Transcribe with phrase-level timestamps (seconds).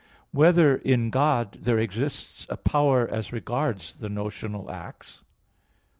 [0.33, 5.21] (4) Whether in God there exists a power as regards the notional acts?